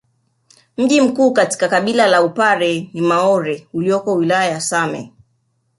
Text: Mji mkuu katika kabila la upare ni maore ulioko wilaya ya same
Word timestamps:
Mji 0.77 1.01
mkuu 1.01 1.31
katika 1.31 1.67
kabila 1.69 2.07
la 2.07 2.23
upare 2.23 2.89
ni 2.93 3.01
maore 3.01 3.67
ulioko 3.73 4.13
wilaya 4.15 4.51
ya 4.51 4.61
same 4.61 5.13